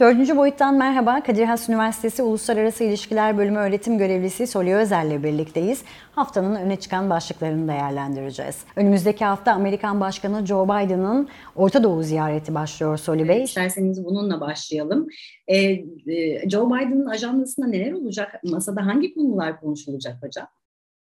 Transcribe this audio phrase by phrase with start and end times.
[0.00, 1.22] Dördüncü boyuttan merhaba.
[1.22, 5.82] Kadir Has Üniversitesi Uluslararası İlişkiler Bölümü öğretim görevlisi Solya Özel ile birlikteyiz.
[6.12, 8.56] Haftanın öne çıkan başlıklarını değerlendireceğiz.
[8.76, 13.42] Önümüzdeki hafta Amerikan Başkanı Joe Biden'ın Orta Doğu ziyareti başlıyor Solya Bey.
[13.42, 15.06] İsterseniz bununla başlayalım.
[15.48, 18.40] Ee, e, Joe Biden'ın ajandasında neler olacak?
[18.44, 20.46] Masada hangi konular konuşulacak hocam?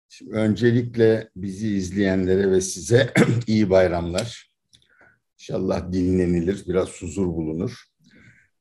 [0.10, 3.14] Şimdi öncelikle bizi izleyenlere ve size
[3.48, 4.52] iyi bayramlar.
[5.40, 7.97] İnşallah dinlenilir, biraz huzur bulunur.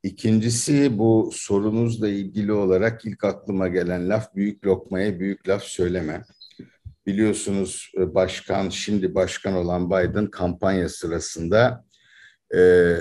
[0.06, 6.22] İkincisi bu sorunuzla ilgili olarak ilk aklıma gelen laf büyük lokmaya büyük laf söyleme.
[7.06, 11.84] Biliyorsunuz e, başkan, şimdi başkan olan Biden kampanya sırasında
[12.56, 12.96] e,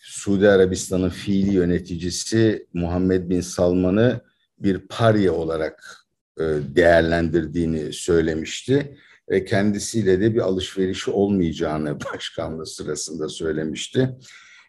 [0.00, 4.20] Suudi Arabistan'ın fiili yöneticisi Muhammed Bin Salman'ı
[4.58, 6.06] bir parya olarak
[6.40, 6.44] e,
[6.76, 8.96] değerlendirdiğini söylemişti.
[9.30, 14.16] Ve kendisiyle de bir alışverişi olmayacağını başkanlığı sırasında söylemişti.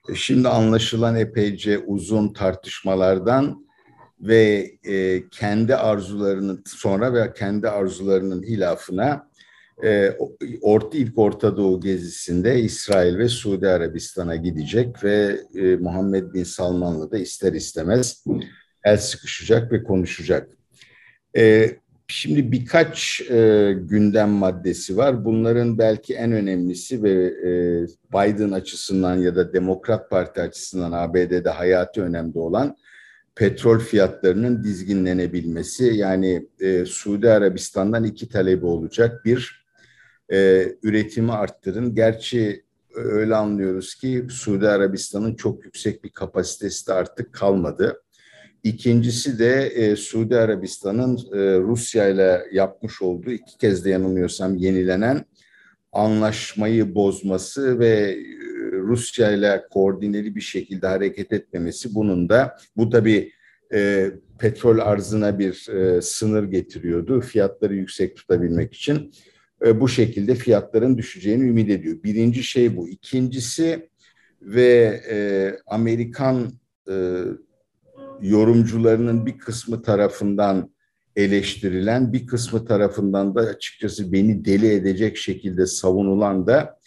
[0.09, 3.67] E, şimdi anlaşılan epeyce uzun tartışmalardan
[4.19, 9.29] ve e, kendi arzularının sonra ve kendi arzularının hilafına
[9.83, 10.17] e,
[10.61, 17.11] orta ilk Orta Doğu gezisinde İsrail ve Suudi Arabistan'a gidecek ve e, Muhammed Bin Salman'la
[17.11, 18.23] da ister istemez
[18.83, 20.49] el sıkışacak ve konuşacak.
[21.37, 21.71] E,
[22.09, 25.25] Şimdi birkaç e, gündem maddesi var.
[25.25, 27.51] Bunların belki en önemlisi ve e,
[28.13, 32.77] Biden açısından ya da Demokrat Parti açısından ABD'de hayati önemli olan
[33.35, 35.83] petrol fiyatlarının dizginlenebilmesi.
[35.83, 39.25] Yani e, Suudi Arabistan'dan iki talebi olacak.
[39.25, 39.65] Bir,
[40.31, 41.95] e, üretimi arttırın.
[41.95, 42.63] Gerçi
[42.95, 48.01] öyle anlıyoruz ki Suudi Arabistan'ın çok yüksek bir kapasitesi de artık kalmadı.
[48.67, 55.25] İkincisi de e, Suudi Arabistan'ın e, Rusya ile yapmış olduğu iki kez de yanılmıyorsam yenilenen
[55.91, 58.17] anlaşmayı bozması ve e,
[58.71, 63.31] Rusya ile koordineli bir şekilde hareket etmemesi bunun da bu tabi
[63.73, 69.11] e, petrol arzına bir e, sınır getiriyordu fiyatları yüksek tutabilmek için
[69.65, 72.03] e, bu şekilde fiyatların düşeceğini ümit ediyor.
[72.03, 72.89] Birinci şey bu.
[72.89, 73.89] İkincisi
[74.41, 75.17] ve e,
[75.67, 76.51] Amerikan
[76.89, 77.23] e,
[78.21, 80.71] yorumcularının bir kısmı tarafından
[81.15, 86.77] eleştirilen, bir kısmı tarafından da açıkçası beni deli edecek şekilde savunulan da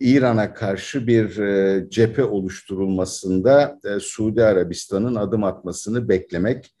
[0.00, 6.74] İran'a karşı bir e, cephe oluşturulmasında e, Suudi Arabistan'ın adım atmasını beklemek.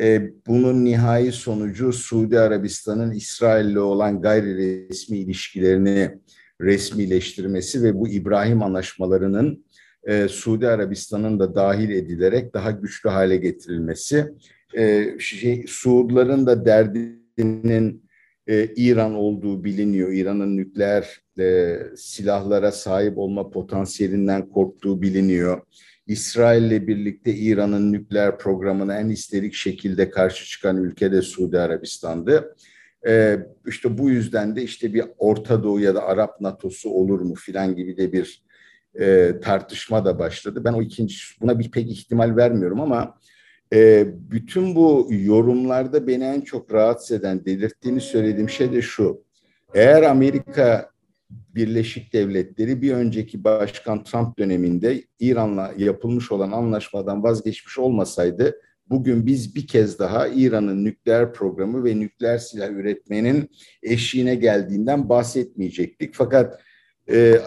[0.00, 6.18] E, bunun nihai sonucu Suudi Arabistan'ın İsrail'le olan gayri resmi ilişkilerini
[6.60, 9.64] resmileştirmesi ve bu İbrahim anlaşmalarının
[10.06, 14.34] e, Suudi Arabistan'ın da dahil edilerek daha güçlü hale getirilmesi.
[14.76, 18.04] E, şey, Suudların da derdinin
[18.46, 20.12] e, İran olduğu biliniyor.
[20.12, 25.60] İran'ın nükleer e, silahlara sahip olma potansiyelinden korktuğu biliniyor.
[26.06, 32.54] İsrail ile birlikte İran'ın nükleer programına en isterik şekilde karşı çıkan ülke de Suudi Arabistan'dı.
[33.06, 37.34] Ee, işte bu yüzden de işte bir Orta Doğu ya da Arap NATO'su olur mu
[37.34, 38.44] filan gibi de bir
[39.00, 40.64] e, tartışma da başladı.
[40.64, 43.18] Ben o ikinci buna bir pek ihtimal vermiyorum ama
[43.72, 49.24] e, bütün bu yorumlarda beni en çok rahatsız eden, delirttiğini söylediğim şey de şu.
[49.74, 50.90] Eğer Amerika
[51.30, 59.54] Birleşik Devletleri bir önceki Başkan Trump döneminde İran'la yapılmış olan anlaşmadan vazgeçmiş olmasaydı bugün biz
[59.56, 63.50] bir kez daha İran'ın nükleer programı ve nükleer silah üretmenin
[63.82, 66.14] eşiğine geldiğinden bahsetmeyecektik.
[66.14, 66.60] Fakat
[67.10, 67.40] e,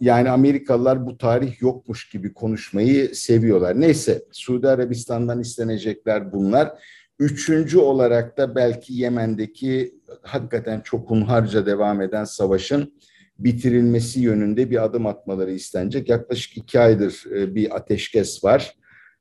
[0.00, 3.80] yani Amerikalılar bu tarih yokmuş gibi konuşmayı seviyorlar.
[3.80, 6.72] Neyse Suudi Arabistan'dan istenecekler bunlar.
[7.18, 12.94] Üçüncü olarak da belki Yemen'deki hakikaten çok hunharca devam eden savaşın
[13.38, 16.08] bitirilmesi yönünde bir adım atmaları istenecek.
[16.08, 18.74] Yaklaşık iki aydır e, bir ateşkes var.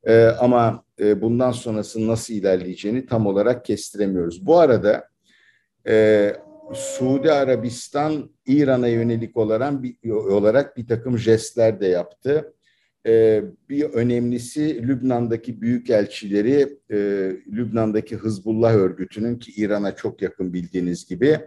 [0.04, 4.46] E, ama e, bundan sonrası nasıl ilerleyeceğini tam olarak kestiremiyoruz.
[4.46, 5.10] Bu arada
[6.72, 12.54] Suudi Arabistan İran'a yönelik olan bir, olarak bir takım jestler de yaptı.
[13.08, 16.98] Ee, bir önemlisi Lübnan'daki büyükelçileri, e,
[17.52, 21.40] Lübnan'daki Hızbullah örgütünün ki İran'a çok yakın bildiğiniz gibi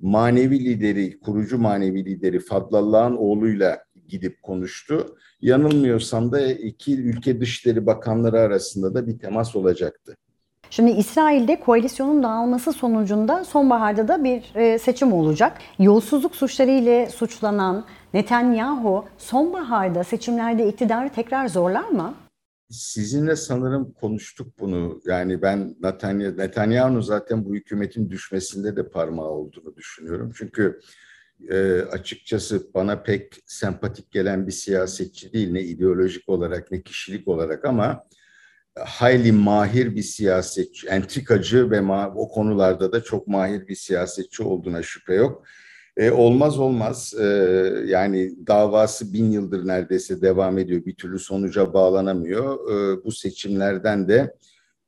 [0.00, 5.16] manevi lideri, kurucu manevi lideri Fadlallah'ın oğluyla gidip konuştu.
[5.40, 10.16] Yanılmıyorsam da iki ülke dışişleri bakanları arasında da bir temas olacaktı.
[10.70, 15.58] Şimdi İsrail'de koalisyonun dağılması sonucunda sonbaharda da bir e, seçim olacak.
[15.78, 17.84] Yolsuzluk suçları ile suçlanan
[18.14, 22.14] Netanyahu sonbaharda seçimlerde iktidarı tekrar zorlar mı?
[22.70, 25.00] Sizinle sanırım konuştuk bunu.
[25.04, 30.32] Yani ben Netanyahu, Netanyahu'nun zaten bu hükümetin düşmesinde de parmağı olduğunu düşünüyorum.
[30.36, 30.80] Çünkü
[31.50, 37.64] e, açıkçası bana pek sempatik gelen bir siyasetçi değil ne ideolojik olarak ne kişilik olarak
[37.64, 38.04] ama
[38.78, 41.80] hayli mahir bir siyasetçi, entrikacı ve
[42.14, 45.44] o konularda da çok mahir bir siyasetçi olduğuna şüphe yok.
[45.96, 47.24] E, olmaz olmaz e,
[47.86, 52.70] yani davası bin yıldır neredeyse devam ediyor bir türlü sonuca bağlanamıyor.
[52.70, 54.34] E, bu seçimlerden de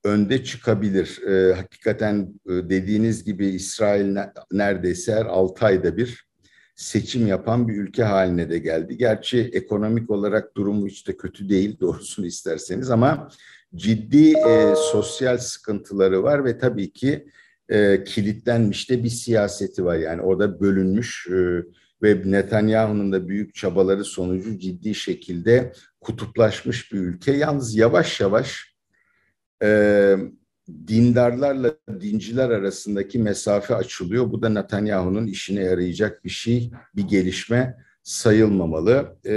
[0.05, 1.23] önde çıkabilir.
[1.29, 4.17] E, hakikaten e, dediğiniz gibi İsrail
[4.53, 6.26] neredeyse her 6 ayda bir
[6.77, 8.97] seçim yapan bir ülke haline de geldi.
[8.97, 13.29] Gerçi ekonomik olarak durumu hiç de kötü değil doğrusunu isterseniz ama
[13.75, 17.29] ciddi e, sosyal sıkıntıları var ve tabii ki
[17.69, 19.97] e, kilitlenmiş de bir siyaseti var.
[19.97, 21.63] Yani orada bölünmüş e,
[22.03, 27.33] ve Netanyahu'nun da büyük çabaları sonucu ciddi şekilde kutuplaşmış bir ülke.
[27.33, 28.75] Yalnız yavaş yavaş
[29.63, 30.17] e,
[30.69, 34.31] dindarlarla dinciler arasındaki mesafe açılıyor.
[34.33, 39.17] Bu da Netanyahu'nun işine yarayacak bir şey, bir gelişme sayılmamalı.
[39.27, 39.35] E,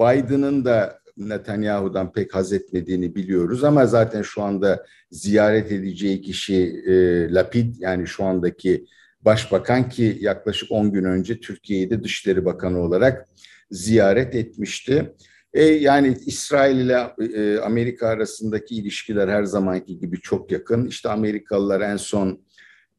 [0.00, 6.94] Biden'ın da Netanyahu'dan pek haz etmediğini biliyoruz ama zaten şu anda ziyaret edeceği kişi e,
[7.34, 8.86] Lapid yani şu andaki
[9.20, 13.28] başbakan ki yaklaşık 10 gün önce Türkiye'yi de Dışişleri Bakanı olarak
[13.70, 15.14] ziyaret etmişti.
[15.54, 20.86] E, yani İsrail ile e, Amerika arasındaki ilişkiler her zamanki gibi çok yakın.
[20.86, 22.40] İşte Amerikalılar en son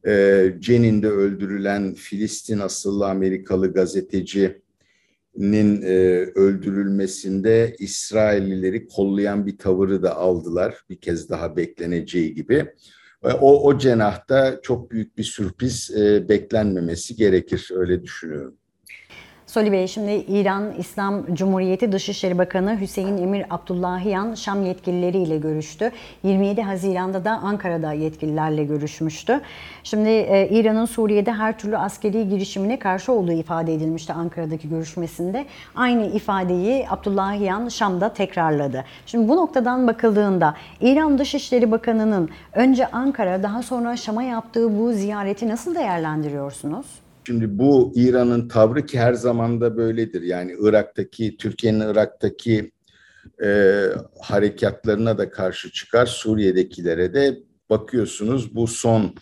[0.06, 5.94] e, Cenin'de öldürülen Filistin asıllı Amerikalı gazetecinin e,
[6.34, 10.74] öldürülmesinde İsraillileri kollayan bir tavırı da aldılar.
[10.90, 12.72] Bir kez daha bekleneceği gibi.
[13.22, 18.56] O, o cenahta çok büyük bir sürpriz e, beklenmemesi gerekir öyle düşünüyorum.
[19.46, 25.92] Soli Bey şimdi İran İslam Cumhuriyeti Dışişleri Bakanı Hüseyin Emir Abdullahiyan Şam yetkilileriyle görüştü.
[26.22, 29.40] 27 Haziran'da da Ankara'da yetkililerle görüşmüştü.
[29.84, 35.46] Şimdi e, İran'ın Suriye'de her türlü askeri girişimine karşı olduğu ifade edilmişti Ankara'daki görüşmesinde.
[35.74, 38.84] Aynı ifadeyi Abdullahiyan Şam'da tekrarladı.
[39.06, 45.48] Şimdi bu noktadan bakıldığında İran Dışişleri Bakanı'nın önce Ankara daha sonra Şam'a yaptığı bu ziyareti
[45.48, 47.05] nasıl değerlendiriyorsunuz?
[47.26, 50.22] Şimdi bu İran'ın tavrı ki her zaman da böyledir.
[50.22, 52.72] Yani Irak'taki, Türkiye'nin Irak'taki
[53.44, 53.82] e,
[54.20, 56.06] harekatlarına da karşı çıkar.
[56.06, 57.38] Suriye'dekilere de
[57.70, 59.14] bakıyorsunuz bu son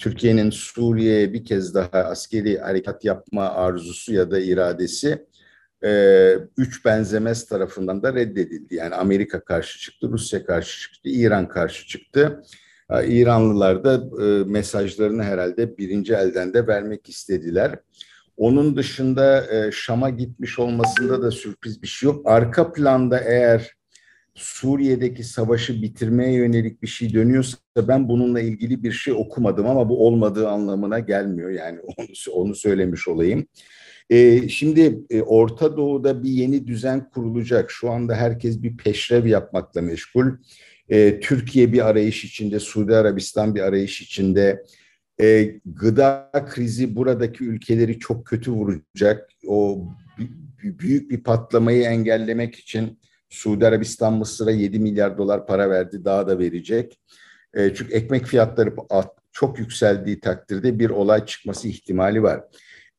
[0.00, 5.26] Türkiye'nin Suriye'ye bir kez daha askeri harekat yapma arzusu ya da iradesi
[5.84, 8.74] e, üç benzemez tarafından da reddedildi.
[8.74, 12.42] Yani Amerika karşı çıktı, Rusya karşı çıktı, İran karşı çıktı.
[12.90, 17.78] İranlılar da e, mesajlarını herhalde birinci elden de vermek istediler.
[18.36, 22.22] Onun dışında e, Şam'a gitmiş olmasında da sürpriz bir şey yok.
[22.24, 23.78] Arka planda eğer
[24.34, 30.06] Suriye'deki savaşı bitirmeye yönelik bir şey dönüyorsa ben bununla ilgili bir şey okumadım ama bu
[30.06, 31.50] olmadığı anlamına gelmiyor.
[31.50, 33.46] Yani onu, onu söylemiş olayım.
[34.10, 37.70] Ee, şimdi e, Orta Doğu'da bir yeni düzen kurulacak.
[37.70, 40.26] Şu anda herkes bir peşrev yapmakla meşgul.
[40.88, 44.64] E, Türkiye bir arayış içinde, Suudi Arabistan bir arayış içinde.
[45.20, 49.30] E, gıda krizi buradaki ülkeleri çok kötü vuracak.
[49.46, 49.88] O
[50.62, 52.98] büyük bir patlamayı engellemek için
[53.30, 57.00] Suudi Arabistan Mısır'a 7 milyar dolar para verdi, daha da verecek.
[57.54, 58.74] E, çünkü ekmek fiyatları
[59.32, 62.40] çok yükseldiği takdirde bir olay çıkması ihtimali var.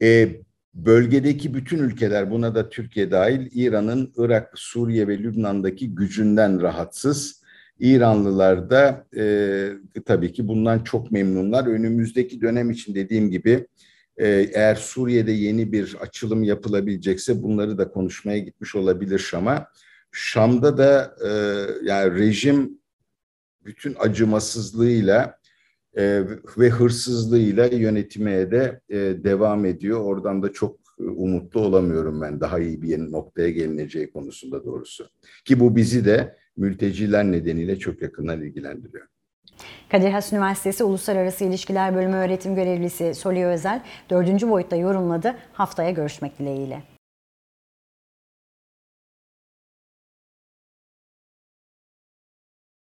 [0.01, 0.29] E,
[0.73, 7.38] bölgedeki bütün ülkeler, buna da Türkiye dahil, İran'ın Irak, Suriye ve Lübnan'daki gücünden rahatsız
[7.79, 9.69] İranlılar da e,
[10.05, 11.67] tabii ki bundan çok memnunlar.
[11.67, 13.67] Önümüzdeki dönem için dediğim gibi
[14.17, 19.67] e, eğer Suriye'de yeni bir açılım yapılabilecekse bunları da konuşmaya gitmiş olabilir Şam'a.
[20.11, 21.29] Şam'da da e,
[21.83, 22.79] yani rejim
[23.65, 25.39] bütün acımasızlığıyla
[25.97, 26.23] e,
[26.57, 29.99] ve hırsızlığıyla yönetmeye de e, devam ediyor.
[30.01, 35.09] Oradan da çok umutlu olamıyorum ben daha iyi bir noktaya gelineceği konusunda doğrusu.
[35.45, 39.07] Ki bu bizi de mülteciler nedeniyle çok yakından ilgilendiriyor.
[39.89, 45.35] Kadir Has Üniversitesi Uluslararası İlişkiler Bölümü öğretim görevlisi Soli Özel dördüncü boyutta yorumladı.
[45.53, 46.83] Haftaya görüşmek dileğiyle.